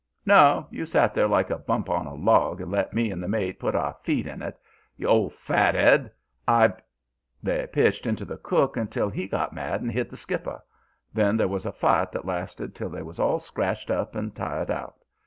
[0.25, 0.65] "'No.
[0.71, 3.59] You set there like a bump on a log and let me and the mate
[3.59, 4.57] put our feet in it.
[4.97, 6.09] You old fat 'ead!
[6.47, 6.73] I'
[7.43, 10.63] "They pitched into the cook until he got mad and hit the skipper.
[11.13, 14.71] Then there was a fight that lasted till they was all scratched up and tired
[14.71, 14.95] out.